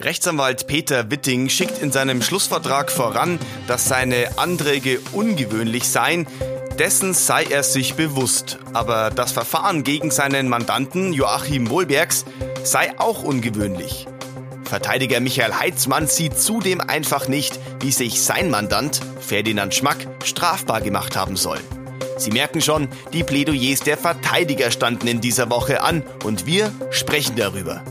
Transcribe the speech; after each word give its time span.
Rechtsanwalt 0.00 0.66
Peter 0.66 1.10
Witting 1.10 1.48
schickt 1.48 1.80
in 1.80 1.92
seinem 1.92 2.22
Schlussvertrag 2.22 2.90
voran, 2.90 3.38
dass 3.68 3.84
seine 3.84 4.38
Anträge 4.38 5.00
ungewöhnlich 5.12 5.88
seien. 5.88 6.26
Dessen 6.78 7.14
sei 7.14 7.44
er 7.44 7.62
sich 7.62 7.94
bewusst. 7.94 8.58
Aber 8.72 9.10
das 9.10 9.32
Verfahren 9.32 9.84
gegen 9.84 10.10
seinen 10.10 10.48
Mandanten 10.48 11.12
Joachim 11.12 11.70
Wohlbergs 11.70 12.24
sei 12.64 12.98
auch 12.98 13.22
ungewöhnlich. 13.22 14.06
Verteidiger 14.64 15.20
Michael 15.20 15.52
Heitzmann 15.52 16.06
sieht 16.06 16.38
zudem 16.38 16.80
einfach 16.80 17.28
nicht, 17.28 17.60
wie 17.80 17.92
sich 17.92 18.22
sein 18.22 18.50
Mandant, 18.50 19.00
Ferdinand 19.20 19.74
Schmack, 19.74 19.98
strafbar 20.24 20.80
gemacht 20.80 21.14
haben 21.14 21.36
soll. 21.36 21.60
Sie 22.16 22.30
merken 22.30 22.62
schon, 22.62 22.88
die 23.12 23.22
Plädoyers 23.22 23.80
der 23.80 23.98
Verteidiger 23.98 24.70
standen 24.70 25.08
in 25.08 25.20
dieser 25.20 25.50
Woche 25.50 25.82
an 25.82 26.02
und 26.24 26.46
wir 26.46 26.72
sprechen 26.90 27.36
darüber. 27.36 27.82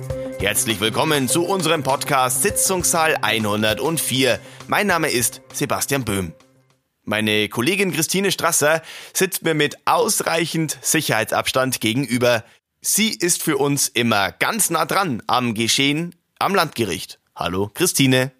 Herzlich 0.42 0.80
willkommen 0.80 1.28
zu 1.28 1.46
unserem 1.46 1.84
Podcast 1.84 2.42
Sitzungssaal 2.42 3.18
104. 3.22 4.40
Mein 4.68 4.88
Name 4.88 5.10
ist 5.10 5.42
Sebastian 5.54 6.04
Böhm. 6.04 6.34
Meine 7.04 7.48
Kollegin 7.50 7.92
Christine 7.92 8.32
Strasser 8.32 8.82
sitzt 9.14 9.44
mir 9.44 9.54
mit 9.54 9.78
ausreichend 9.86 10.78
Sicherheitsabstand 10.82 11.80
gegenüber. 11.82 12.44
Sie 12.82 13.10
ist 13.10 13.44
für 13.44 13.58
uns 13.58 13.88
immer 13.88 14.32
ganz 14.32 14.70
nah 14.70 14.86
dran 14.86 15.22
am 15.28 15.54
Geschehen 15.54 16.16
am 16.40 16.56
Landgericht. 16.56 17.20
Hallo, 17.36 17.70
Christine. 17.74 18.32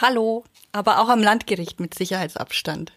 Hallo, 0.00 0.44
aber 0.72 1.00
auch 1.00 1.08
am 1.08 1.22
Landgericht 1.22 1.78
mit 1.80 1.94
Sicherheitsabstand. 1.94 2.92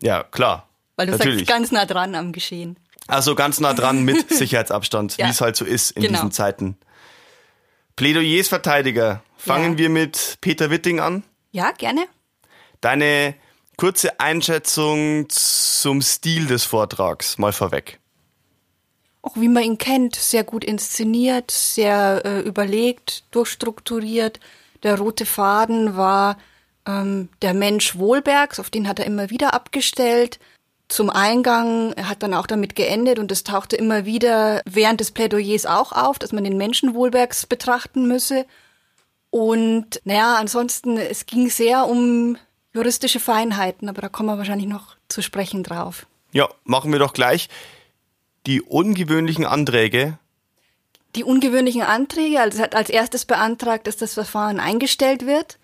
Ja, 0.00 0.22
klar. 0.24 0.68
Weil 0.96 1.06
du 1.06 1.12
Natürlich. 1.12 1.40
sagst 1.40 1.48
ganz 1.50 1.72
nah 1.72 1.84
dran 1.86 2.14
am 2.14 2.32
Geschehen. 2.32 2.78
Also 3.06 3.34
ganz 3.34 3.60
nah 3.60 3.74
dran 3.74 4.02
mit 4.04 4.30
Sicherheitsabstand, 4.34 5.16
Ja. 5.18 5.26
wie 5.26 5.30
es 5.30 5.40
halt 5.40 5.56
so 5.56 5.64
ist 5.64 5.90
in 5.92 6.02
Genau. 6.02 6.18
diesen 6.18 6.32
Zeiten. 6.32 6.76
Plädoyers 7.96 8.48
Verteidiger. 8.48 9.22
Fangen 9.36 9.72
Ja. 9.72 9.78
wir 9.78 9.88
mit 9.90 10.38
Peter 10.40 10.70
Witting 10.70 11.00
an. 11.00 11.24
Ja, 11.50 11.72
gerne. 11.72 12.04
Deine 12.80 13.34
kurze 13.76 14.18
Einschätzung 14.20 15.26
zum 15.28 16.02
Stil 16.02 16.46
des 16.46 16.64
Vortrags 16.64 17.38
mal 17.38 17.52
vorweg. 17.52 17.98
Auch 19.22 19.36
wie 19.36 19.48
man 19.48 19.62
ihn 19.62 19.78
kennt, 19.78 20.16
sehr 20.16 20.42
gut 20.42 20.64
inszeniert, 20.64 21.50
sehr 21.50 22.22
äh, 22.24 22.40
überlegt, 22.40 23.24
durchstrukturiert. 23.30 24.40
Der 24.82 24.98
rote 24.98 25.26
Faden 25.26 25.96
war 25.96 26.38
ähm, 26.86 27.28
der 27.40 27.54
Mensch 27.54 27.96
Wohlbergs, 27.96 28.58
auf 28.58 28.68
den 28.70 28.88
hat 28.88 28.98
er 28.98 29.06
immer 29.06 29.30
wieder 29.30 29.54
abgestellt. 29.54 30.40
Zum 30.92 31.08
Eingang, 31.08 31.94
hat 31.96 32.22
dann 32.22 32.34
auch 32.34 32.46
damit 32.46 32.76
geendet 32.76 33.18
und 33.18 33.32
es 33.32 33.44
tauchte 33.44 33.76
immer 33.76 34.04
wieder 34.04 34.60
während 34.66 35.00
des 35.00 35.10
Plädoyers 35.10 35.64
auch 35.64 35.92
auf, 35.92 36.18
dass 36.18 36.32
man 36.32 36.44
den 36.44 36.58
Menschen 36.58 36.92
Wohlbergs 36.92 37.46
betrachten 37.46 38.06
müsse. 38.06 38.44
Und 39.30 40.02
naja, 40.04 40.34
ansonsten, 40.34 40.98
es 40.98 41.24
ging 41.24 41.48
sehr 41.48 41.86
um 41.86 42.36
juristische 42.74 43.20
Feinheiten, 43.20 43.88
aber 43.88 44.02
da 44.02 44.10
kommen 44.10 44.28
wir 44.28 44.36
wahrscheinlich 44.36 44.68
noch 44.68 44.96
zu 45.08 45.22
sprechen 45.22 45.62
drauf. 45.62 46.06
Ja, 46.32 46.46
machen 46.64 46.92
wir 46.92 46.98
doch 46.98 47.14
gleich. 47.14 47.48
Die 48.44 48.60
ungewöhnlichen 48.60 49.46
Anträge. 49.46 50.18
Die 51.16 51.24
ungewöhnlichen 51.24 51.84
Anträge, 51.84 52.38
also 52.38 52.58
es 52.58 52.62
hat 52.62 52.74
als 52.74 52.90
erstes 52.90 53.24
beantragt, 53.24 53.86
dass 53.86 53.96
das 53.96 54.12
Verfahren 54.12 54.60
eingestellt 54.60 55.24
wird. 55.24 55.56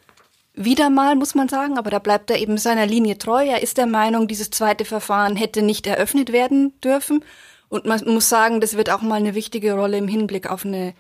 Wieder 0.61 0.91
mal, 0.91 1.15
muss 1.15 1.37
man 1.37 1.49
sagen, 1.49 1.79
aber 1.79 1.89
da 1.89 2.01
bleibt 2.01 2.31
er 2.31 2.41
eben 2.41 2.59
seiner 2.59 2.85
Linie 2.85 3.17
treu. 3.17 3.47
Er 3.47 3.63
ist 3.63 3.79
der 3.79 3.87
Meinung, 3.87 4.27
dieses 4.27 4.51
zweite 4.51 4.85
Verfahren 4.85 5.37
hätte 5.37 5.63
nicht 5.63 5.87
eröffnet 5.87 6.33
werden 6.33 6.73
dürfen. 6.81 7.25
Und 7.69 7.85
man 7.85 8.03
muss 8.07 8.29
sagen, 8.29 8.61
das 8.61 8.77
wird 8.77 8.91
auch 8.91 9.01
mal 9.01 9.15
eine 9.21 9.37
wichtige 9.37 9.75
Rolle 9.75 9.99
im 9.99 10.09
Hinblick 10.09 10.51
auf 10.51 10.65
eine 10.65 10.95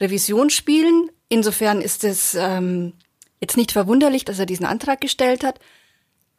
Revision 0.00 0.48
spielen. 0.48 1.10
Insofern 1.28 1.82
ist 1.82 2.04
es 2.04 2.34
ähm, 2.36 2.94
jetzt 3.38 3.58
nicht 3.58 3.72
verwunderlich, 3.72 4.24
dass 4.24 4.38
er 4.38 4.46
diesen 4.46 4.64
Antrag 4.64 5.02
gestellt 5.02 5.44
hat. 5.44 5.60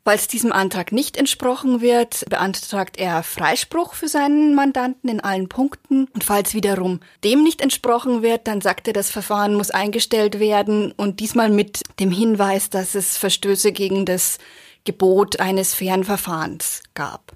Falls 0.08 0.30
diesem 0.30 0.54
Antrag 0.54 0.94
nicht 0.94 1.18
entsprochen 1.18 1.82
wird, 1.82 2.24
beantragt 2.30 2.96
er 2.98 3.24
Freispruch 3.24 3.94
für 3.94 4.08
seinen 4.08 4.56
Mandanten 4.56 5.10
in 5.10 5.20
allen 5.20 5.50
Punkten. 5.50 6.08
Und 6.14 6.24
falls 6.24 6.54
wiederum 6.54 7.02
dem 7.26 7.44
nicht 7.44 7.60
entsprochen 7.60 8.22
wird, 8.22 8.48
dann 8.48 8.62
sagt 8.62 8.88
er, 8.88 8.94
das 8.94 9.12
Verfahren 9.12 9.54
muss 9.54 9.70
eingestellt 9.70 10.40
werden 10.40 10.94
und 10.94 11.20
diesmal 11.20 11.50
mit 11.50 11.82
dem 12.00 12.10
Hinweis, 12.10 12.70
dass 12.70 12.96
es 12.96 13.18
Verstöße 13.18 13.74
gegen 13.74 14.06
das 14.06 14.38
Gebot 14.86 15.42
eines 15.42 15.76
fairen 15.76 16.06
Verfahrens 16.06 16.84
gab. 16.94 17.34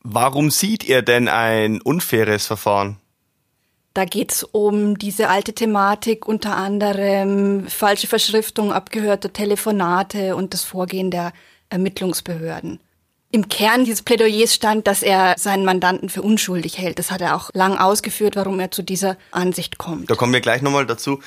Warum 0.00 0.50
sieht 0.50 0.88
er 0.88 1.02
denn 1.02 1.28
ein 1.28 1.82
unfaires 1.82 2.46
Verfahren? 2.46 3.01
Da 3.94 4.06
geht's 4.06 4.42
um 4.42 4.96
diese 4.96 5.28
alte 5.28 5.52
Thematik, 5.52 6.26
unter 6.26 6.56
anderem 6.56 7.66
falsche 7.68 8.06
Verschriftung 8.06 8.72
abgehörter 8.72 9.32
Telefonate 9.32 10.34
und 10.34 10.54
das 10.54 10.64
Vorgehen 10.64 11.10
der 11.10 11.32
Ermittlungsbehörden. 11.68 12.80
Im 13.34 13.48
Kern 13.48 13.84
dieses 13.84 14.02
Plädoyers 14.02 14.54
stand, 14.54 14.86
dass 14.86 15.02
er 15.02 15.36
seinen 15.38 15.64
Mandanten 15.64 16.10
für 16.10 16.20
unschuldig 16.20 16.76
hält. 16.76 16.98
Das 16.98 17.10
hat 17.10 17.22
er 17.22 17.34
auch 17.34 17.50
lang 17.54 17.78
ausgeführt, 17.78 18.36
warum 18.36 18.60
er 18.60 18.70
zu 18.70 18.82
dieser 18.82 19.16
Ansicht 19.30 19.78
kommt. 19.78 20.10
Da 20.10 20.14
kommen 20.14 20.34
wir 20.34 20.42
gleich 20.42 20.60
nochmal 20.60 20.84
dazu. 20.84 21.20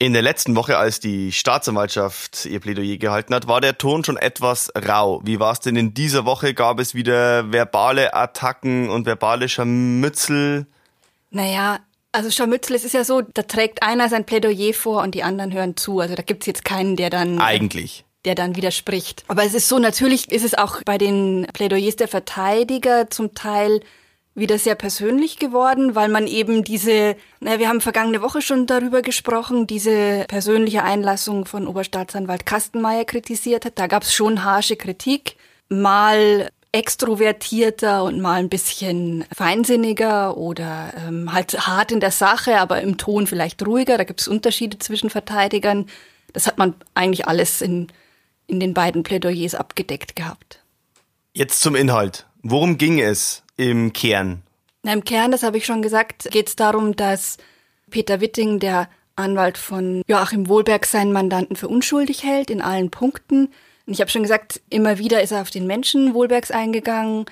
In 0.00 0.14
der 0.14 0.22
letzten 0.22 0.56
Woche, 0.56 0.78
als 0.78 0.98
die 0.98 1.30
Staatsanwaltschaft 1.30 2.46
ihr 2.46 2.58
Plädoyer 2.58 2.96
gehalten 2.96 3.32
hat, 3.36 3.46
war 3.46 3.60
der 3.60 3.78
Ton 3.78 4.02
schon 4.02 4.16
etwas 4.16 4.72
rau. 4.74 5.20
Wie 5.24 5.38
war 5.38 5.52
es 5.52 5.60
denn 5.60 5.76
in 5.76 5.94
dieser 5.94 6.24
Woche? 6.24 6.54
Gab 6.54 6.80
es 6.80 6.96
wieder 6.96 7.52
verbale 7.52 8.14
Attacken 8.14 8.90
und 8.90 9.06
verbale 9.06 9.48
Scharmützel? 9.48 10.66
Naja, 11.32 11.80
also 12.12 12.30
Scharmützel, 12.30 12.76
es 12.76 12.84
ist 12.84 12.92
ja 12.92 13.04
so, 13.04 13.22
da 13.22 13.42
trägt 13.42 13.82
einer 13.82 14.08
sein 14.08 14.24
Plädoyer 14.24 14.74
vor 14.74 15.02
und 15.02 15.14
die 15.14 15.22
anderen 15.22 15.52
hören 15.52 15.76
zu. 15.76 16.00
Also 16.00 16.14
da 16.14 16.22
gibt's 16.22 16.46
jetzt 16.46 16.64
keinen, 16.64 16.96
der 16.96 17.10
dann 17.10 17.40
Eigentlich. 17.40 18.04
der 18.26 18.34
dann 18.34 18.54
widerspricht. 18.54 19.24
Aber 19.28 19.42
es 19.42 19.54
ist 19.54 19.68
so, 19.68 19.78
natürlich 19.78 20.30
ist 20.30 20.44
es 20.44 20.54
auch 20.54 20.82
bei 20.84 20.98
den 20.98 21.46
Plädoyers 21.52 21.96
der 21.96 22.08
Verteidiger 22.08 23.08
zum 23.10 23.34
Teil 23.34 23.80
wieder 24.34 24.58
sehr 24.58 24.74
persönlich 24.74 25.38
geworden, 25.38 25.94
weil 25.94 26.08
man 26.08 26.26
eben 26.26 26.64
diese, 26.64 27.16
na, 27.40 27.58
wir 27.58 27.68
haben 27.68 27.80
vergangene 27.80 28.22
Woche 28.22 28.40
schon 28.40 28.66
darüber 28.66 29.02
gesprochen, 29.02 29.66
diese 29.66 30.24
persönliche 30.28 30.82
Einlassung 30.82 31.44
von 31.44 31.66
Oberstaatsanwalt 31.66 32.46
Kastenmeier 32.46 33.04
kritisiert 33.04 33.64
hat. 33.64 33.78
Da 33.78 33.86
gab 33.86 34.04
es 34.04 34.14
schon 34.14 34.44
harsche 34.44 34.76
Kritik, 34.76 35.36
mal 35.68 36.50
extrovertierter 36.72 38.02
und 38.02 38.20
mal 38.20 38.40
ein 38.40 38.48
bisschen 38.48 39.26
feinsinniger 39.34 40.38
oder 40.38 40.92
ähm, 41.06 41.32
halt 41.32 41.66
hart 41.66 41.92
in 41.92 42.00
der 42.00 42.10
Sache, 42.10 42.58
aber 42.58 42.80
im 42.80 42.96
Ton 42.96 43.26
vielleicht 43.26 43.64
ruhiger. 43.66 43.98
Da 43.98 44.04
gibt 44.04 44.22
es 44.22 44.28
Unterschiede 44.28 44.78
zwischen 44.78 45.10
Verteidigern. 45.10 45.86
Das 46.32 46.46
hat 46.46 46.56
man 46.56 46.74
eigentlich 46.94 47.28
alles 47.28 47.60
in, 47.60 47.88
in 48.46 48.58
den 48.58 48.72
beiden 48.72 49.02
Plädoyers 49.02 49.54
abgedeckt 49.54 50.16
gehabt. 50.16 50.60
Jetzt 51.34 51.60
zum 51.60 51.74
Inhalt. 51.74 52.26
Worum 52.42 52.78
ging 52.78 52.98
es 53.00 53.42
im 53.56 53.92
Kern? 53.92 54.42
Na, 54.82 54.94
Im 54.94 55.04
Kern, 55.04 55.30
das 55.30 55.42
habe 55.42 55.58
ich 55.58 55.66
schon 55.66 55.82
gesagt, 55.82 56.28
geht 56.30 56.48
es 56.48 56.56
darum, 56.56 56.96
dass 56.96 57.36
Peter 57.90 58.20
Witting, 58.20 58.58
der 58.58 58.88
Anwalt 59.14 59.58
von 59.58 60.02
Joachim 60.08 60.48
Wohlberg, 60.48 60.86
seinen 60.86 61.12
Mandanten 61.12 61.54
für 61.54 61.68
unschuldig 61.68 62.24
hält 62.24 62.50
in 62.50 62.62
allen 62.62 62.90
Punkten. 62.90 63.52
Und 63.86 63.94
ich 63.94 64.00
habe 64.00 64.10
schon 64.10 64.22
gesagt, 64.22 64.60
immer 64.70 64.98
wieder 64.98 65.22
ist 65.22 65.32
er 65.32 65.42
auf 65.42 65.50
den 65.50 65.66
Menschen 65.66 66.14
Wohlbergs 66.14 66.50
eingegangen. 66.50 67.26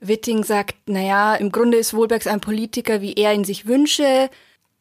Witting 0.00 0.44
sagt, 0.44 0.76
naja, 0.86 1.34
im 1.34 1.50
Grunde 1.50 1.78
ist 1.78 1.94
Wohlbergs 1.94 2.26
ein 2.26 2.40
Politiker, 2.40 3.00
wie 3.00 3.14
er 3.14 3.32
ihn 3.32 3.44
sich 3.44 3.66
wünsche. 3.66 4.28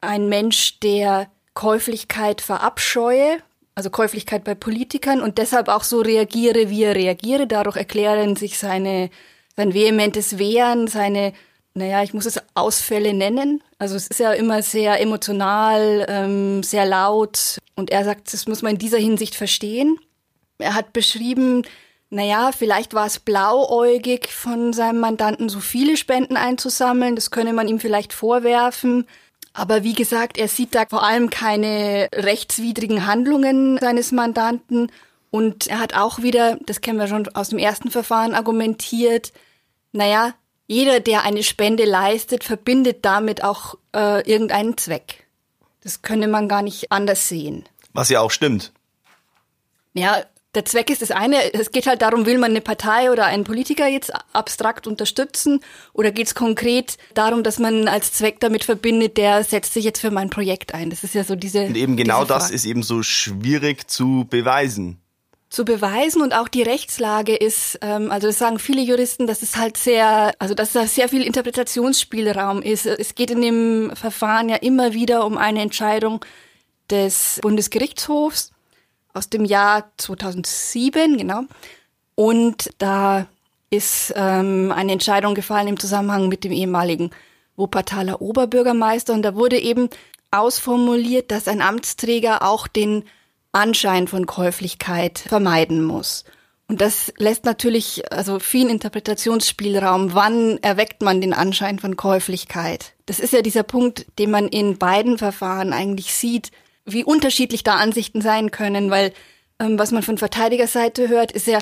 Ein 0.01 0.27
Mensch, 0.27 0.79
der 0.81 1.27
Käuflichkeit 1.53 2.41
verabscheue, 2.41 3.37
also 3.75 3.89
Käuflichkeit 3.89 4.43
bei 4.43 4.55
Politikern 4.55 5.21
und 5.21 5.37
deshalb 5.37 5.69
auch 5.69 5.83
so 5.83 6.01
reagiere, 6.01 6.69
wie 6.69 6.83
er 6.83 6.95
reagiere. 6.95 7.47
Dadurch 7.47 7.77
erklären 7.77 8.35
sich 8.35 8.57
seine, 8.57 9.09
sein 9.55 9.73
vehementes 9.73 10.37
Wehren, 10.37 10.87
seine, 10.87 11.33
naja, 11.73 12.03
ich 12.03 12.13
muss 12.13 12.25
es 12.25 12.41
Ausfälle 12.53 13.13
nennen. 13.13 13.63
Also 13.79 13.95
es 13.95 14.07
ist 14.07 14.19
ja 14.19 14.33
immer 14.33 14.61
sehr 14.61 14.99
emotional, 14.99 16.05
ähm, 16.09 16.63
sehr 16.63 16.85
laut 16.85 17.59
und 17.75 17.91
er 17.91 18.03
sagt, 18.03 18.33
das 18.33 18.47
muss 18.47 18.61
man 18.61 18.73
in 18.73 18.79
dieser 18.79 18.99
Hinsicht 18.99 19.35
verstehen. 19.35 19.97
Er 20.57 20.75
hat 20.75 20.93
beschrieben, 20.93 21.63
naja, 22.09 22.51
vielleicht 22.51 22.93
war 22.93 23.07
es 23.07 23.19
blauäugig 23.19 24.27
von 24.27 24.71
seinem 24.71 24.99
Mandanten, 24.99 25.49
so 25.49 25.59
viele 25.59 25.97
Spenden 25.97 26.37
einzusammeln. 26.37 27.15
Das 27.15 27.31
könne 27.31 27.53
man 27.53 27.67
ihm 27.67 27.79
vielleicht 27.79 28.13
vorwerfen. 28.13 29.07
Aber 29.53 29.83
wie 29.83 29.93
gesagt, 29.93 30.37
er 30.37 30.47
sieht 30.47 30.75
da 30.75 30.85
vor 30.87 31.03
allem 31.03 31.29
keine 31.29 32.09
rechtswidrigen 32.13 33.05
Handlungen 33.05 33.77
seines 33.79 34.11
Mandanten. 34.11 34.91
Und 35.31 35.67
er 35.67 35.79
hat 35.79 35.95
auch 35.95 36.21
wieder, 36.21 36.57
das 36.65 36.81
kennen 36.81 36.99
wir 36.99 37.07
schon 37.07 37.27
aus 37.29 37.49
dem 37.49 37.59
ersten 37.59 37.89
Verfahren, 37.89 38.35
argumentiert, 38.35 39.33
naja, 39.91 40.33
jeder, 40.67 40.99
der 40.99 41.23
eine 41.23 41.43
Spende 41.43 41.85
leistet, 41.85 42.43
verbindet 42.43 43.05
damit 43.05 43.43
auch 43.43 43.75
äh, 43.95 44.27
irgendeinen 44.29 44.77
Zweck. 44.77 45.27
Das 45.83 46.01
könne 46.01 46.27
man 46.27 46.47
gar 46.47 46.61
nicht 46.61 46.91
anders 46.91 47.27
sehen. 47.27 47.65
Was 47.93 48.09
ja 48.09 48.21
auch 48.21 48.31
stimmt. 48.31 48.71
Ja, 49.93 50.23
der 50.55 50.65
Zweck 50.65 50.89
ist 50.89 51.01
das 51.01 51.11
eine, 51.11 51.53
es 51.53 51.71
geht 51.71 51.87
halt 51.87 52.01
darum, 52.01 52.25
will 52.25 52.37
man 52.37 52.51
eine 52.51 52.61
Partei 52.61 53.11
oder 53.11 53.25
einen 53.25 53.43
Politiker 53.43 53.87
jetzt 53.87 54.11
abstrakt 54.33 54.85
unterstützen 54.85 55.61
oder 55.93 56.11
geht 56.11 56.27
es 56.27 56.35
konkret 56.35 56.97
darum, 57.15 57.43
dass 57.43 57.57
man 57.57 57.87
als 57.87 58.13
Zweck 58.13 58.39
damit 58.39 58.63
verbindet, 58.63 59.17
der 59.17 59.43
setzt 59.43 59.73
sich 59.73 59.83
jetzt 59.83 59.99
für 59.99 60.11
mein 60.11 60.29
Projekt 60.29 60.73
ein. 60.73 60.89
Das 60.89 61.03
ist 61.03 61.15
ja 61.15 61.23
so 61.23 61.35
diese. 61.35 61.65
Und 61.65 61.75
eben 61.75 61.97
genau 61.97 62.23
das 62.23 62.51
ist 62.51 62.65
eben 62.65 62.83
so 62.83 63.01
schwierig 63.03 63.89
zu 63.89 64.27
beweisen 64.29 64.99
zu 65.49 65.65
beweisen 65.65 66.23
und 66.23 66.33
auch 66.33 66.47
die 66.47 66.63
Rechtslage 66.63 67.35
ist, 67.35 67.77
ähm, 67.83 68.09
also 68.09 68.25
das 68.25 68.39
sagen 68.39 68.57
viele 68.57 68.81
Juristen, 68.81 69.27
dass 69.27 69.43
es 69.43 69.55
halt 69.55 69.77
sehr, 69.77 70.33
also 70.39 70.55
dass 70.55 70.73
da 70.73 70.87
sehr 70.87 71.07
viel 71.07 71.21
Interpretationsspielraum 71.21 72.63
ist. 72.63 72.87
Es 72.87 73.13
geht 73.13 73.29
in 73.29 73.43
dem 73.43 73.91
Verfahren 73.95 74.49
ja 74.49 74.55
immer 74.55 74.93
wieder 74.93 75.27
um 75.27 75.37
eine 75.37 75.61
Entscheidung 75.61 76.25
des 76.89 77.39
Bundesgerichtshofs 77.43 78.49
aus 79.13 79.29
dem 79.29 79.45
Jahr 79.45 79.91
2007, 79.97 81.17
genau. 81.17 81.43
Und 82.15 82.71
da 82.77 83.27
ist 83.69 84.13
ähm, 84.15 84.71
eine 84.71 84.91
Entscheidung 84.91 85.33
gefallen 85.33 85.67
im 85.67 85.79
Zusammenhang 85.79 86.27
mit 86.27 86.43
dem 86.43 86.51
ehemaligen 86.51 87.11
Wuppertaler 87.55 88.21
Oberbürgermeister 88.21 89.13
und 89.13 89.23
da 89.23 89.35
wurde 89.35 89.59
eben 89.59 89.89
ausformuliert, 90.31 91.31
dass 91.31 91.47
ein 91.47 91.61
Amtsträger 91.61 92.41
auch 92.43 92.67
den 92.67 93.03
Anschein 93.51 94.07
von 94.07 94.25
Käuflichkeit 94.25 95.19
vermeiden 95.19 95.83
muss. 95.83 96.25
Und 96.67 96.81
das 96.81 97.13
lässt 97.17 97.45
natürlich 97.45 98.11
also 98.11 98.39
viel 98.39 98.69
Interpretationsspielraum. 98.69 100.15
Wann 100.15 100.57
erweckt 100.63 101.03
man 101.03 101.21
den 101.21 101.33
Anschein 101.33 101.77
von 101.77 101.97
Käuflichkeit? 101.97 102.93
Das 103.05 103.19
ist 103.19 103.33
ja 103.33 103.41
dieser 103.41 103.63
Punkt, 103.63 104.07
den 104.17 104.31
man 104.31 104.47
in 104.47 104.77
beiden 104.77 105.17
Verfahren 105.17 105.73
eigentlich 105.73 106.13
sieht, 106.13 106.51
wie 106.85 107.03
unterschiedlich 107.03 107.63
da 107.63 107.75
Ansichten 107.75 108.21
sein 108.21 108.51
können, 108.51 108.89
weil 108.89 109.13
ähm, 109.59 109.79
was 109.79 109.91
man 109.91 110.03
von 110.03 110.17
Verteidigerseite 110.17 111.09
hört, 111.09 111.31
ist 111.31 111.47
ja 111.47 111.59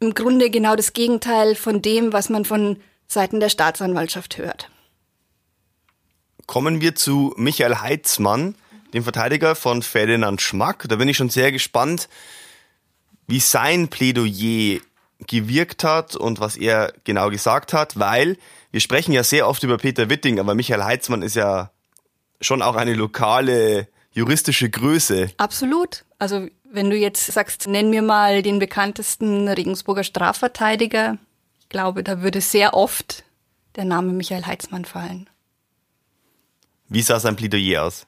im 0.00 0.14
Grunde 0.14 0.50
genau 0.50 0.76
das 0.76 0.92
Gegenteil 0.92 1.54
von 1.54 1.82
dem, 1.82 2.12
was 2.12 2.28
man 2.28 2.44
von 2.44 2.78
Seiten 3.06 3.40
der 3.40 3.48
Staatsanwaltschaft 3.48 4.38
hört. 4.38 4.70
Kommen 6.46 6.80
wir 6.80 6.94
zu 6.94 7.34
Michael 7.36 7.76
Heitzmann 7.76 8.54
dem 8.92 9.04
Verteidiger 9.04 9.54
von 9.54 9.82
Ferdinand 9.82 10.40
Schmack. 10.40 10.86
Da 10.88 10.96
bin 10.96 11.08
ich 11.08 11.16
schon 11.16 11.30
sehr 11.30 11.52
gespannt, 11.52 12.08
wie 13.26 13.40
sein 13.40 13.88
Plädoyer 13.88 14.80
gewirkt 15.26 15.84
hat 15.84 16.16
und 16.16 16.40
was 16.40 16.56
er 16.56 16.92
genau 17.04 17.30
gesagt 17.30 17.72
hat, 17.72 17.98
weil 17.98 18.36
wir 18.70 18.80
sprechen 18.80 19.12
ja 19.12 19.22
sehr 19.22 19.46
oft 19.48 19.62
über 19.62 19.76
Peter 19.76 20.08
Witting, 20.08 20.40
aber 20.40 20.54
Michael 20.54 20.82
Heitzmann 20.82 21.22
ist 21.22 21.36
ja 21.36 21.70
schon 22.40 22.62
auch 22.62 22.74
eine 22.74 22.94
lokale 22.94 23.86
juristische 24.20 24.68
Größe. 24.68 25.30
Absolut. 25.38 26.04
Also 26.18 26.48
wenn 26.70 26.90
du 26.90 26.96
jetzt 26.96 27.26
sagst, 27.26 27.66
nenn 27.66 27.90
mir 27.90 28.02
mal 28.02 28.42
den 28.42 28.58
bekanntesten 28.58 29.48
Regensburger 29.48 30.04
Strafverteidiger, 30.04 31.18
ich 31.60 31.68
glaube, 31.68 32.04
da 32.04 32.22
würde 32.22 32.40
sehr 32.40 32.74
oft 32.74 33.24
der 33.76 33.84
Name 33.84 34.12
Michael 34.12 34.46
Heitzmann 34.46 34.84
fallen. 34.84 35.28
Wie 36.88 37.02
sah 37.02 37.18
sein 37.18 37.36
Plädoyer 37.36 37.84
aus? 37.84 38.06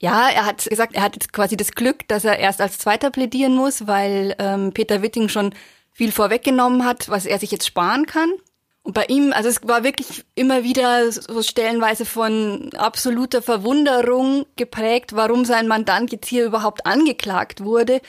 Ja, 0.00 0.28
er 0.28 0.46
hat 0.46 0.64
gesagt, 0.64 0.94
er 0.94 1.02
hat 1.02 1.14
jetzt 1.14 1.32
quasi 1.32 1.56
das 1.56 1.72
Glück, 1.72 2.06
dass 2.08 2.24
er 2.24 2.38
erst 2.38 2.60
als 2.60 2.78
Zweiter 2.78 3.10
plädieren 3.10 3.54
muss, 3.54 3.86
weil 3.86 4.34
ähm, 4.38 4.72
Peter 4.72 5.02
Witting 5.02 5.28
schon 5.28 5.52
viel 5.92 6.12
vorweggenommen 6.12 6.84
hat, 6.84 7.08
was 7.08 7.26
er 7.26 7.38
sich 7.40 7.50
jetzt 7.50 7.66
sparen 7.66 8.06
kann. 8.06 8.30
Und 8.88 8.94
bei 8.94 9.04
ihm, 9.08 9.34
also 9.34 9.50
es 9.50 9.60
war 9.64 9.84
wirklich 9.84 10.24
immer 10.34 10.64
wieder 10.64 11.12
so 11.12 11.42
stellenweise 11.42 12.06
von 12.06 12.70
absoluter 12.74 13.42
Verwunderung 13.42 14.46
geprägt, 14.56 15.14
warum 15.14 15.44
sein 15.44 15.68
Mandant 15.68 16.10
jetzt 16.10 16.26
hier 16.26 16.46
überhaupt 16.46 16.86
angeklagt 16.86 17.62
wurde 17.62 18.00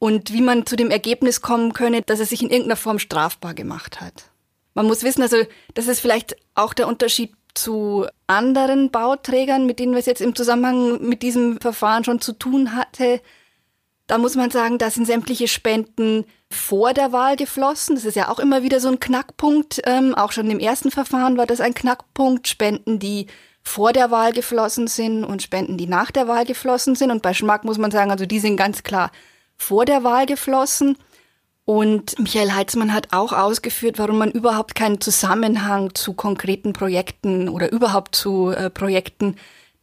und 0.00 0.32
wie 0.32 0.40
man 0.40 0.66
zu 0.66 0.74
dem 0.74 0.90
Ergebnis 0.90 1.42
kommen 1.42 1.74
könne, 1.74 2.02
dass 2.02 2.18
er 2.18 2.26
sich 2.26 2.42
in 2.42 2.50
irgendeiner 2.50 2.74
Form 2.74 2.98
strafbar 2.98 3.54
gemacht 3.54 4.00
hat. 4.00 4.32
Man 4.74 4.86
muss 4.86 5.04
wissen, 5.04 5.22
also 5.22 5.36
das 5.74 5.86
ist 5.86 6.00
vielleicht 6.00 6.34
auch 6.56 6.74
der 6.74 6.88
Unterschied 6.88 7.32
zu 7.54 8.06
anderen 8.26 8.90
Bauträgern, 8.90 9.64
mit 9.64 9.78
denen 9.78 9.92
wir 9.92 10.00
es 10.00 10.06
jetzt 10.06 10.22
im 10.22 10.34
Zusammenhang 10.34 11.06
mit 11.06 11.22
diesem 11.22 11.60
Verfahren 11.60 12.02
schon 12.02 12.20
zu 12.20 12.32
tun 12.32 12.74
hatte. 12.74 13.20
Da 14.06 14.18
muss 14.18 14.36
man 14.36 14.50
sagen, 14.50 14.78
da 14.78 14.90
sind 14.90 15.06
sämtliche 15.06 15.48
Spenden 15.48 16.24
vor 16.50 16.94
der 16.94 17.12
Wahl 17.12 17.36
geflossen. 17.36 17.96
Das 17.96 18.04
ist 18.04 18.14
ja 18.14 18.28
auch 18.28 18.38
immer 18.38 18.62
wieder 18.62 18.78
so 18.78 18.88
ein 18.88 19.00
Knackpunkt. 19.00 19.82
Ähm, 19.84 20.14
auch 20.14 20.30
schon 20.32 20.50
im 20.50 20.60
ersten 20.60 20.90
Verfahren 20.90 21.36
war 21.36 21.46
das 21.46 21.60
ein 21.60 21.74
Knackpunkt. 21.74 22.46
Spenden, 22.46 22.98
die 23.00 23.26
vor 23.62 23.92
der 23.92 24.12
Wahl 24.12 24.32
geflossen 24.32 24.86
sind 24.86 25.24
und 25.24 25.42
Spenden, 25.42 25.76
die 25.76 25.88
nach 25.88 26.12
der 26.12 26.28
Wahl 26.28 26.44
geflossen 26.44 26.94
sind. 26.94 27.10
Und 27.10 27.22
bei 27.22 27.34
Schmack 27.34 27.64
muss 27.64 27.78
man 27.78 27.90
sagen, 27.90 28.12
also 28.12 28.26
die 28.26 28.38
sind 28.38 28.56
ganz 28.56 28.84
klar 28.84 29.10
vor 29.56 29.84
der 29.84 30.04
Wahl 30.04 30.26
geflossen. 30.26 30.96
Und 31.64 32.16
Michael 32.20 32.52
Heitzmann 32.52 32.94
hat 32.94 33.08
auch 33.12 33.32
ausgeführt, 33.32 33.98
warum 33.98 34.18
man 34.18 34.30
überhaupt 34.30 34.76
keinen 34.76 35.00
Zusammenhang 35.00 35.96
zu 35.96 36.14
konkreten 36.14 36.72
Projekten 36.72 37.48
oder 37.48 37.72
überhaupt 37.72 38.14
zu 38.14 38.50
äh, 38.50 38.70
Projekten 38.70 39.34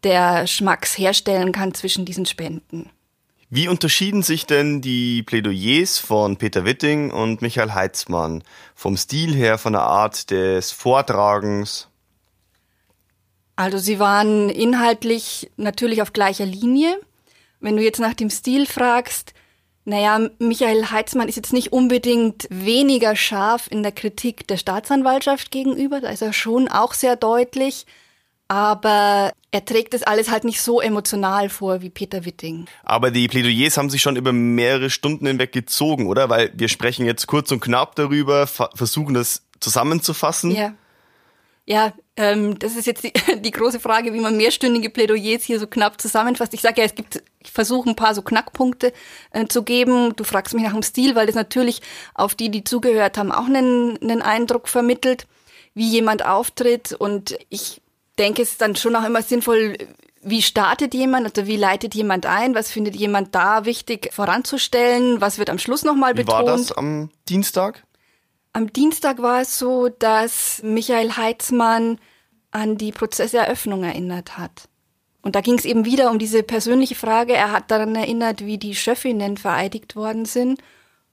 der 0.05 0.47
Schmacks 0.47 0.97
herstellen 0.97 1.51
kann 1.51 1.73
zwischen 1.73 2.05
diesen 2.05 2.25
Spenden. 2.25 2.89
Wie 3.55 3.67
unterschieden 3.67 4.23
sich 4.23 4.47
denn 4.47 4.81
die 4.81 5.21
Plädoyers 5.21 5.99
von 5.99 6.37
Peter 6.37 6.65
Witting 6.65 7.11
und 7.11 7.43
Michael 7.43 7.75
Heitzmann 7.75 8.43
vom 8.73 8.97
Stil 8.97 9.35
her, 9.35 9.59
von 9.59 9.73
der 9.73 9.83
Art 9.83 10.31
des 10.31 10.71
Vortragens? 10.71 11.87
Also 13.55 13.77
sie 13.77 13.99
waren 13.99 14.49
inhaltlich 14.49 15.51
natürlich 15.55 16.01
auf 16.01 16.13
gleicher 16.13 16.47
Linie. 16.47 16.99
Wenn 17.59 17.77
du 17.77 17.83
jetzt 17.83 17.99
nach 17.99 18.15
dem 18.15 18.31
Stil 18.31 18.65
fragst, 18.65 19.35
naja, 19.85 20.29
Michael 20.39 20.89
Heitzmann 20.89 21.29
ist 21.29 21.35
jetzt 21.35 21.53
nicht 21.53 21.71
unbedingt 21.71 22.47
weniger 22.49 23.15
scharf 23.15 23.67
in 23.69 23.83
der 23.83 23.91
Kritik 23.91 24.47
der 24.47 24.57
Staatsanwaltschaft 24.57 25.51
gegenüber, 25.51 26.01
da 26.01 26.09
ist 26.09 26.23
er 26.23 26.33
schon 26.33 26.69
auch 26.69 26.95
sehr 26.95 27.17
deutlich, 27.17 27.85
aber 28.47 29.31
er 29.51 29.65
trägt 29.65 29.93
das 29.93 30.03
alles 30.03 30.29
halt 30.31 30.43
nicht 30.43 30.61
so 30.61 30.81
emotional 30.81 31.49
vor 31.49 31.81
wie 31.81 31.89
Peter 31.89 32.25
Witting. 32.25 32.65
Aber 32.83 33.11
die 33.11 33.27
Plädoyers 33.27 33.77
haben 33.77 33.89
sich 33.89 34.01
schon 34.01 34.15
über 34.15 34.33
mehrere 34.33 34.89
Stunden 34.89 35.27
hinweg 35.27 35.51
gezogen, 35.51 36.07
oder? 36.07 36.29
Weil 36.29 36.51
wir 36.55 36.69
sprechen 36.69 37.05
jetzt 37.05 37.27
kurz 37.27 37.51
und 37.51 37.59
knapp 37.59 37.95
darüber, 37.95 38.47
versuchen 38.47 39.13
das 39.13 39.43
zusammenzufassen. 39.59 40.51
Ja. 40.51 40.73
Ja, 41.65 41.93
ähm, 42.17 42.59
das 42.59 42.75
ist 42.75 42.87
jetzt 42.87 43.03
die, 43.03 43.13
die 43.41 43.51
große 43.51 43.79
Frage, 43.79 44.13
wie 44.13 44.19
man 44.19 44.35
mehrstündige 44.35 44.89
Plädoyers 44.89 45.43
hier 45.43 45.59
so 45.59 45.67
knapp 45.67 46.01
zusammenfasst. 46.01 46.53
Ich 46.53 46.61
sage 46.61 46.81
ja, 46.81 46.85
es 46.85 46.95
gibt, 46.95 47.23
ich 47.39 47.51
versuche 47.51 47.89
ein 47.89 47.95
paar 47.95 48.13
so 48.13 48.21
Knackpunkte 48.21 48.91
äh, 49.31 49.47
zu 49.47 49.63
geben. 49.63 50.13
Du 50.15 50.25
fragst 50.25 50.53
mich 50.53 50.63
nach 50.63 50.73
dem 50.73 50.83
Stil, 50.83 51.15
weil 51.15 51.25
das 51.25 51.35
natürlich 51.35 51.81
auf 52.15 52.35
die, 52.35 52.49
die 52.49 52.65
zugehört 52.65 53.17
haben, 53.17 53.31
auch 53.31 53.45
einen, 53.45 53.97
einen 54.01 54.21
Eindruck 54.21 54.67
vermittelt, 54.67 55.25
wie 55.73 55.87
jemand 55.87 56.25
auftritt. 56.25 56.91
Und 56.91 57.37
ich 57.49 57.81
denke, 58.19 58.41
es 58.41 58.51
ist 58.51 58.61
dann 58.61 58.75
schon 58.75 58.95
auch 58.95 59.05
immer 59.05 59.21
sinnvoll, 59.21 59.77
wie 60.21 60.41
startet 60.41 60.93
jemand, 60.93 61.25
also 61.25 61.47
wie 61.47 61.57
leitet 61.57 61.95
jemand 61.95 62.25
ein, 62.25 62.55
was 62.55 62.71
findet 62.71 62.95
jemand 62.95 63.35
da 63.35 63.65
wichtig 63.65 64.13
voranzustellen, 64.13 65.21
was 65.21 65.37
wird 65.37 65.49
am 65.49 65.59
Schluss 65.59 65.83
nochmal 65.83 66.13
betont. 66.13 66.43
Wie 66.43 66.47
war 66.47 66.57
das 66.57 66.71
am 66.71 67.09
Dienstag? 67.27 67.83
Am 68.53 68.71
Dienstag 68.71 69.21
war 69.21 69.41
es 69.41 69.57
so, 69.57 69.89
dass 69.89 70.61
Michael 70.63 71.17
Heitzmann 71.17 71.99
an 72.51 72.77
die 72.77 72.91
Prozesseröffnung 72.91 73.83
erinnert 73.83 74.37
hat. 74.37 74.69
Und 75.23 75.35
da 75.35 75.41
ging 75.41 75.57
es 75.57 75.65
eben 75.65 75.85
wieder 75.85 76.11
um 76.11 76.19
diese 76.19 76.43
persönliche 76.43 76.95
Frage. 76.95 77.33
Er 77.33 77.51
hat 77.51 77.71
daran 77.71 77.95
erinnert, 77.95 78.45
wie 78.45 78.57
die 78.57 78.75
Schöffinnen 78.75 79.37
vereidigt 79.37 79.95
worden 79.95 80.25
sind. 80.25 80.61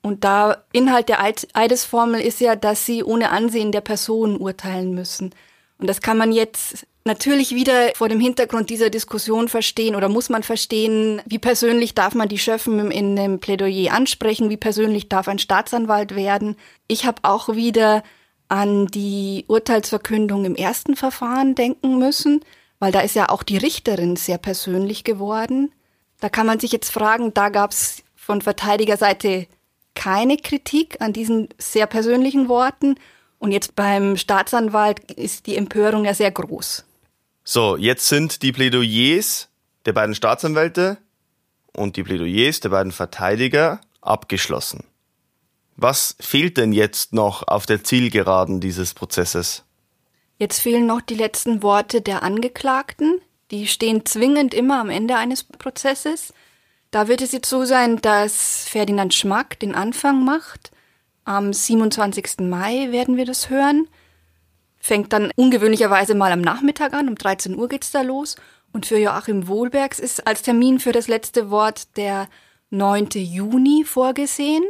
Und 0.02 0.24
da 0.24 0.64
Inhalt 0.72 1.08
der 1.08 1.22
Eidesformel 1.22 2.20
ist 2.20 2.40
ja, 2.40 2.56
dass 2.56 2.84
sie 2.84 3.04
ohne 3.04 3.30
Ansehen 3.30 3.72
der 3.72 3.82
Person 3.82 4.36
urteilen 4.36 4.94
müssen. 4.94 5.34
Und 5.78 5.86
das 5.86 6.00
kann 6.00 6.18
man 6.18 6.32
jetzt 6.32 6.86
natürlich 7.04 7.54
wieder 7.54 7.90
vor 7.94 8.08
dem 8.08 8.20
Hintergrund 8.20 8.70
dieser 8.70 8.90
Diskussion 8.90 9.48
verstehen 9.48 9.94
oder 9.94 10.08
muss 10.08 10.28
man 10.28 10.42
verstehen, 10.42 11.22
wie 11.26 11.38
persönlich 11.38 11.94
darf 11.94 12.14
man 12.14 12.28
die 12.28 12.38
Schöffen 12.38 12.90
in 12.90 13.18
einem 13.18 13.40
Plädoyer 13.40 13.92
ansprechen, 13.92 14.50
wie 14.50 14.56
persönlich 14.56 15.08
darf 15.08 15.28
ein 15.28 15.38
Staatsanwalt 15.38 16.14
werden. 16.14 16.56
Ich 16.88 17.06
habe 17.06 17.22
auch 17.22 17.54
wieder 17.54 18.02
an 18.48 18.86
die 18.86 19.44
Urteilsverkündung 19.48 20.44
im 20.44 20.56
ersten 20.56 20.96
Verfahren 20.96 21.54
denken 21.54 21.98
müssen, 21.98 22.40
weil 22.80 22.92
da 22.92 23.00
ist 23.00 23.14
ja 23.14 23.28
auch 23.28 23.42
die 23.42 23.58
Richterin 23.58 24.16
sehr 24.16 24.38
persönlich 24.38 25.04
geworden. 25.04 25.72
Da 26.20 26.28
kann 26.28 26.46
man 26.46 26.60
sich 26.60 26.72
jetzt 26.72 26.90
fragen, 26.90 27.32
da 27.32 27.48
gab 27.48 27.70
es 27.70 28.02
von 28.14 28.42
Verteidigerseite 28.42 29.46
keine 29.94 30.36
Kritik 30.36 31.00
an 31.00 31.12
diesen 31.12 31.48
sehr 31.58 31.86
persönlichen 31.86 32.48
Worten. 32.48 32.96
Und 33.38 33.52
jetzt 33.52 33.74
beim 33.74 34.16
Staatsanwalt 34.16 35.12
ist 35.12 35.46
die 35.46 35.56
Empörung 35.56 36.04
ja 36.04 36.12
sehr 36.12 36.30
groß. 36.30 36.84
So, 37.52 37.76
jetzt 37.76 38.06
sind 38.06 38.42
die 38.42 38.52
Plädoyers 38.52 39.48
der 39.84 39.92
beiden 39.92 40.14
Staatsanwälte 40.14 40.98
und 41.72 41.96
die 41.96 42.04
Plädoyers 42.04 42.60
der 42.60 42.68
beiden 42.68 42.92
Verteidiger 42.92 43.80
abgeschlossen. 44.00 44.84
Was 45.74 46.14
fehlt 46.20 46.58
denn 46.58 46.72
jetzt 46.72 47.12
noch 47.12 47.48
auf 47.48 47.66
der 47.66 47.82
Zielgeraden 47.82 48.60
dieses 48.60 48.94
Prozesses? 48.94 49.64
Jetzt 50.38 50.60
fehlen 50.60 50.86
noch 50.86 51.00
die 51.00 51.16
letzten 51.16 51.64
Worte 51.64 52.00
der 52.00 52.22
Angeklagten. 52.22 53.20
Die 53.50 53.66
stehen 53.66 54.06
zwingend 54.06 54.54
immer 54.54 54.80
am 54.80 54.88
Ende 54.88 55.16
eines 55.16 55.42
Prozesses. 55.42 56.32
Da 56.92 57.08
wird 57.08 57.20
es 57.20 57.32
jetzt 57.32 57.50
so 57.50 57.64
sein, 57.64 58.00
dass 58.00 58.68
Ferdinand 58.68 59.12
Schmack 59.12 59.58
den 59.58 59.74
Anfang 59.74 60.24
macht. 60.24 60.70
Am 61.24 61.52
27. 61.52 62.48
Mai 62.48 62.92
werden 62.92 63.16
wir 63.16 63.26
das 63.26 63.50
hören. 63.50 63.88
Fängt 64.80 65.12
dann 65.12 65.30
ungewöhnlicherweise 65.36 66.14
mal 66.14 66.32
am 66.32 66.40
Nachmittag 66.40 66.94
an, 66.94 67.08
um 67.08 67.14
13 67.14 67.56
Uhr 67.56 67.68
geht's 67.68 67.90
da 67.90 68.00
los. 68.00 68.36
Und 68.72 68.86
für 68.86 68.98
Joachim 68.98 69.46
Wohlbergs 69.46 69.98
ist 69.98 70.26
als 70.26 70.42
Termin 70.42 70.80
für 70.80 70.92
das 70.92 71.06
letzte 71.06 71.50
Wort 71.50 71.96
der 71.96 72.28
9. 72.70 73.08
Juni 73.14 73.84
vorgesehen. 73.84 74.64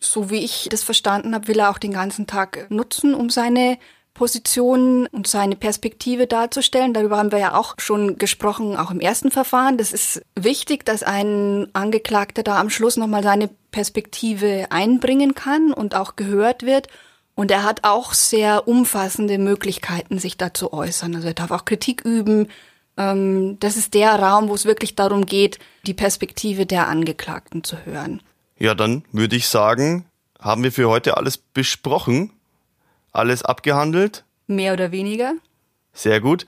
So 0.00 0.30
wie 0.30 0.44
ich 0.44 0.68
das 0.70 0.82
verstanden 0.82 1.34
habe, 1.34 1.48
will 1.48 1.58
er 1.58 1.70
auch 1.70 1.78
den 1.78 1.92
ganzen 1.92 2.26
Tag 2.26 2.70
nutzen, 2.70 3.14
um 3.14 3.28
seine 3.30 3.78
Position 4.14 5.06
und 5.08 5.26
seine 5.26 5.56
Perspektive 5.56 6.26
darzustellen. 6.26 6.92
Darüber 6.92 7.18
haben 7.18 7.30
wir 7.32 7.38
ja 7.38 7.54
auch 7.54 7.74
schon 7.78 8.16
gesprochen, 8.18 8.76
auch 8.76 8.90
im 8.90 9.00
ersten 9.00 9.30
Verfahren. 9.30 9.78
Das 9.78 9.92
ist 9.92 10.22
wichtig, 10.34 10.84
dass 10.84 11.02
ein 11.04 11.68
Angeklagter 11.72 12.42
da 12.42 12.58
am 12.58 12.68
Schluss 12.70 12.96
nochmal 12.96 13.22
seine 13.22 13.48
Perspektive 13.70 14.66
einbringen 14.70 15.34
kann 15.34 15.72
und 15.72 15.94
auch 15.94 16.16
gehört 16.16 16.64
wird. 16.64 16.88
Und 17.38 17.52
er 17.52 17.62
hat 17.62 17.84
auch 17.84 18.14
sehr 18.14 18.66
umfassende 18.66 19.38
Möglichkeiten, 19.38 20.18
sich 20.18 20.36
da 20.38 20.52
zu 20.52 20.72
äußern. 20.72 21.14
Also 21.14 21.28
er 21.28 21.34
darf 21.34 21.52
auch 21.52 21.64
Kritik 21.64 22.04
üben. 22.04 22.48
Ähm, 22.96 23.60
das 23.60 23.76
ist 23.76 23.94
der 23.94 24.16
Raum, 24.16 24.48
wo 24.48 24.56
es 24.56 24.64
wirklich 24.64 24.96
darum 24.96 25.24
geht, 25.24 25.60
die 25.86 25.94
Perspektive 25.94 26.66
der 26.66 26.88
Angeklagten 26.88 27.62
zu 27.62 27.76
hören. 27.86 28.20
Ja, 28.58 28.74
dann 28.74 29.04
würde 29.12 29.36
ich 29.36 29.46
sagen, 29.46 30.04
haben 30.40 30.64
wir 30.64 30.72
für 30.72 30.88
heute 30.88 31.16
alles 31.16 31.36
besprochen, 31.38 32.32
alles 33.12 33.44
abgehandelt. 33.44 34.24
Mehr 34.48 34.72
oder 34.72 34.90
weniger. 34.90 35.34
Sehr 35.92 36.20
gut. 36.20 36.44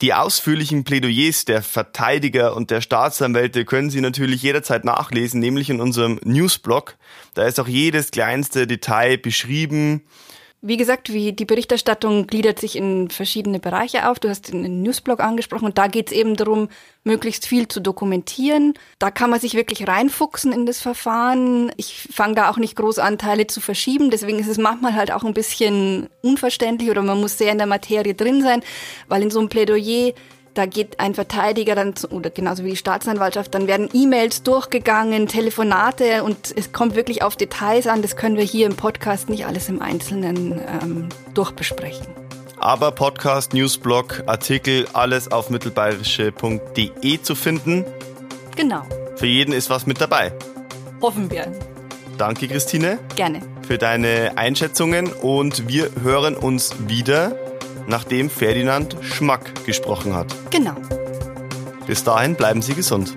Die 0.00 0.14
ausführlichen 0.14 0.84
Plädoyers 0.84 1.44
der 1.44 1.62
Verteidiger 1.62 2.56
und 2.56 2.70
der 2.70 2.80
Staatsanwälte 2.80 3.66
können 3.66 3.90
Sie 3.90 4.00
natürlich 4.00 4.42
jederzeit 4.42 4.82
nachlesen, 4.82 5.40
nämlich 5.40 5.68
in 5.68 5.80
unserem 5.80 6.18
Newsblog. 6.24 6.96
Da 7.34 7.44
ist 7.44 7.60
auch 7.60 7.68
jedes 7.68 8.10
kleinste 8.10 8.66
Detail 8.66 9.18
beschrieben. 9.18 10.02
Wie 10.62 10.76
gesagt, 10.76 11.10
wie 11.10 11.32
die 11.32 11.46
Berichterstattung 11.46 12.26
gliedert 12.26 12.58
sich 12.58 12.76
in 12.76 13.08
verschiedene 13.08 13.60
Bereiche 13.60 14.10
auf. 14.10 14.18
Du 14.18 14.28
hast 14.28 14.52
den 14.52 14.82
Newsblog 14.82 15.20
angesprochen 15.20 15.64
und 15.64 15.78
da 15.78 15.86
geht 15.86 16.08
es 16.08 16.12
eben 16.12 16.36
darum, 16.36 16.68
möglichst 17.02 17.46
viel 17.46 17.66
zu 17.66 17.80
dokumentieren. 17.80 18.74
Da 18.98 19.10
kann 19.10 19.30
man 19.30 19.40
sich 19.40 19.54
wirklich 19.54 19.88
reinfuchsen 19.88 20.52
in 20.52 20.66
das 20.66 20.82
Verfahren. 20.82 21.72
Ich 21.78 22.08
fange 22.12 22.34
da 22.34 22.50
auch 22.50 22.58
nicht 22.58 22.76
groß 22.76 22.98
Anteile 22.98 23.46
zu 23.46 23.62
verschieben, 23.62 24.10
deswegen 24.10 24.38
ist 24.38 24.48
es 24.48 24.58
manchmal 24.58 24.94
halt 24.94 25.12
auch 25.12 25.24
ein 25.24 25.32
bisschen 25.32 26.10
unverständlich 26.20 26.90
oder 26.90 27.00
man 27.00 27.18
muss 27.18 27.38
sehr 27.38 27.52
in 27.52 27.58
der 27.58 27.66
Materie 27.66 28.14
drin 28.14 28.42
sein, 28.42 28.62
weil 29.08 29.22
in 29.22 29.30
so 29.30 29.38
einem 29.38 29.48
Plädoyer 29.48 30.12
da 30.54 30.66
geht 30.66 31.00
ein 31.00 31.14
Verteidiger 31.14 31.74
dann, 31.74 31.96
zu, 31.96 32.08
oder 32.08 32.30
genauso 32.30 32.64
wie 32.64 32.70
die 32.70 32.76
Staatsanwaltschaft, 32.76 33.54
dann 33.54 33.66
werden 33.66 33.88
E-Mails 33.92 34.42
durchgegangen, 34.42 35.28
Telefonate 35.28 36.24
und 36.24 36.52
es 36.56 36.72
kommt 36.72 36.96
wirklich 36.96 37.22
auf 37.22 37.36
Details 37.36 37.86
an. 37.86 38.02
Das 38.02 38.16
können 38.16 38.36
wir 38.36 38.44
hier 38.44 38.66
im 38.66 38.76
Podcast 38.76 39.28
nicht 39.28 39.46
alles 39.46 39.68
im 39.68 39.80
Einzelnen 39.80 40.60
ähm, 40.82 41.08
durchbesprechen. 41.34 42.06
Aber 42.58 42.92
Podcast, 42.92 43.54
Newsblog, 43.54 44.24
Artikel, 44.26 44.86
alles 44.92 45.32
auf 45.32 45.48
mittelbayerische.de 45.48 47.22
zu 47.22 47.34
finden. 47.34 47.84
Genau. 48.54 48.82
Für 49.16 49.26
jeden 49.26 49.52
ist 49.54 49.70
was 49.70 49.86
mit 49.86 50.00
dabei. 50.00 50.32
Hoffen 51.00 51.30
wir. 51.30 51.50
Danke, 52.18 52.48
Christine. 52.48 52.98
Gerne. 53.16 53.40
Für 53.66 53.78
deine 53.78 54.32
Einschätzungen 54.36 55.10
und 55.10 55.68
wir 55.68 55.90
hören 56.02 56.36
uns 56.36 56.74
wieder 56.86 57.34
nachdem 57.86 58.30
Ferdinand 58.30 58.96
Schmack 59.02 59.64
gesprochen 59.64 60.14
hat. 60.14 60.34
Genau. 60.50 60.74
Bis 61.86 62.04
dahin 62.04 62.34
bleiben 62.34 62.62
Sie 62.62 62.74
gesund. 62.74 63.14